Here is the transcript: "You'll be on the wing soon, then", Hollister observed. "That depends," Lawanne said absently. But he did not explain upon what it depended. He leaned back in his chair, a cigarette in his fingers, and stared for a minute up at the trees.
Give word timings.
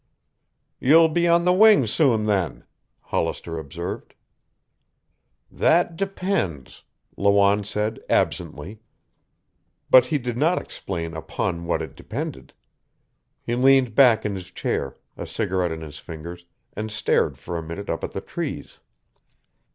"You'll 0.79 1.09
be 1.09 1.27
on 1.27 1.45
the 1.45 1.53
wing 1.53 1.85
soon, 1.85 2.23
then", 2.23 2.63
Hollister 3.01 3.59
observed. 3.59 4.15
"That 5.51 5.95
depends," 5.95 6.81
Lawanne 7.15 7.63
said 7.65 7.99
absently. 8.09 8.79
But 9.91 10.07
he 10.07 10.17
did 10.17 10.39
not 10.39 10.59
explain 10.59 11.13
upon 11.15 11.65
what 11.67 11.83
it 11.83 11.95
depended. 11.95 12.51
He 13.43 13.53
leaned 13.53 13.93
back 13.93 14.25
in 14.25 14.33
his 14.33 14.49
chair, 14.49 14.97
a 15.17 15.27
cigarette 15.27 15.71
in 15.71 15.81
his 15.81 15.99
fingers, 15.99 16.45
and 16.73 16.91
stared 16.91 17.37
for 17.37 17.55
a 17.55 17.61
minute 17.61 17.87
up 17.87 18.03
at 18.03 18.13
the 18.13 18.21
trees. 18.21 18.79